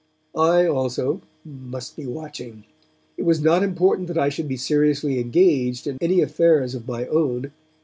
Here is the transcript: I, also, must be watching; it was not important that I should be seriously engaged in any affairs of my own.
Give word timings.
I, 0.35 0.65
also, 0.65 1.21
must 1.45 1.95
be 1.95 2.07
watching; 2.07 2.63
it 3.17 3.21
was 3.23 3.39
not 3.39 3.61
important 3.61 4.07
that 4.07 4.17
I 4.17 4.29
should 4.29 4.47
be 4.47 4.57
seriously 4.57 5.19
engaged 5.19 5.85
in 5.85 5.99
any 6.01 6.21
affairs 6.21 6.73
of 6.73 6.87
my 6.87 7.05
own. 7.05 7.51